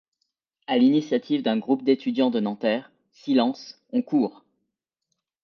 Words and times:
À 0.65 0.79
l’initiative 0.79 1.43
d’un 1.43 1.59
groupe 1.59 1.83
d’étudiants 1.83 2.31
de 2.31 2.39
Nanterre, 2.39 2.91
Silence, 3.11 3.79
on 3.93 4.01
court! 4.01 4.43